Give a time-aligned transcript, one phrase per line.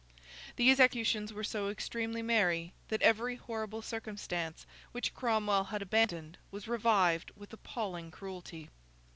[0.55, 6.67] These executions were so extremely merry, that every horrible circumstance which Cromwell had abandoned was
[6.67, 8.69] revived with appalling cruelty.